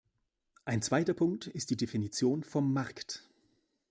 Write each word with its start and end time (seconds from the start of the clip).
Ein 0.65 0.81
zweiter 0.81 1.13
Punkt 1.13 1.45
ist 1.45 1.69
die 1.69 1.77
Definition 1.77 2.43
vom 2.43 2.73
Markt. 2.73 3.29